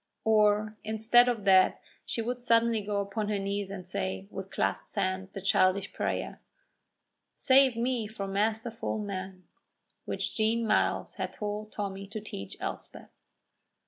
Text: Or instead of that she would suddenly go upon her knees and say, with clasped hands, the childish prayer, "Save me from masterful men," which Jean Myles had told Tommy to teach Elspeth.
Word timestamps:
Or 0.25 0.75
instead 0.83 1.29
of 1.29 1.43
that 1.45 1.79
she 2.05 2.23
would 2.23 2.41
suddenly 2.41 2.81
go 2.81 3.01
upon 3.01 3.29
her 3.29 3.37
knees 3.37 3.69
and 3.69 3.87
say, 3.87 4.27
with 4.31 4.49
clasped 4.49 4.95
hands, 4.95 5.29
the 5.33 5.41
childish 5.43 5.93
prayer, 5.93 6.41
"Save 7.35 7.75
me 7.77 8.07
from 8.07 8.33
masterful 8.33 8.97
men," 8.97 9.43
which 10.05 10.35
Jean 10.35 10.65
Myles 10.65 11.17
had 11.17 11.33
told 11.33 11.71
Tommy 11.71 12.07
to 12.07 12.19
teach 12.19 12.57
Elspeth. 12.59 13.11